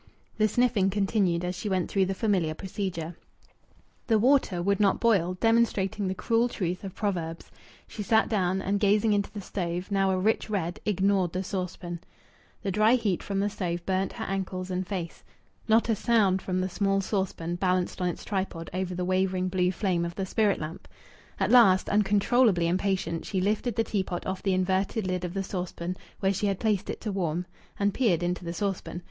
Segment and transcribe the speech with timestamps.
[0.39, 3.15] The sniffing continued, as she went through the familiar procedure.
[4.07, 7.51] The water would not boil, demonstrating the cruel truth of proverbs.
[7.87, 11.99] She sat down and, gazing into the stove, now a rich red, ignored the saucepan.
[12.63, 15.23] The dry heat from the stove burnt her ankles and face.
[15.67, 19.71] Not a sound from the small saucepan, balanced on its tripod over the wavering blue
[19.71, 20.87] flame of the spirit lamp!
[21.39, 25.95] At last, uncontrollably impatient, she lifted the teapot off the inverted lid of the saucepan,
[26.21, 27.45] where she had placed it to warm,
[27.77, 28.99] and peered into the saucepan.